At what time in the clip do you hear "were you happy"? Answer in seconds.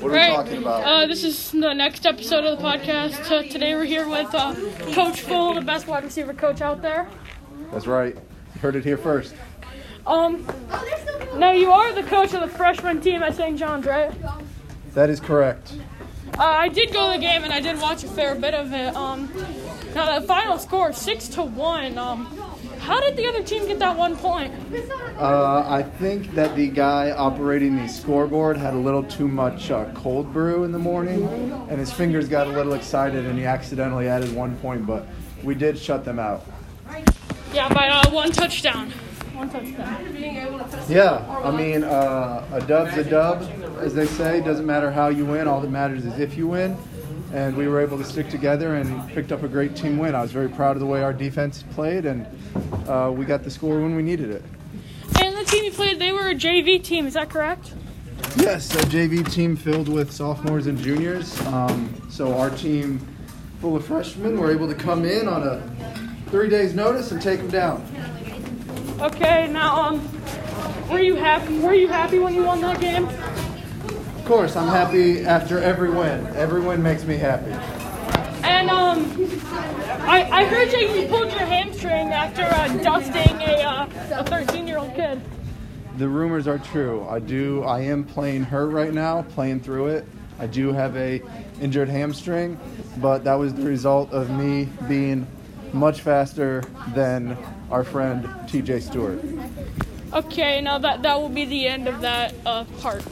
70.88-71.58, 71.58-72.20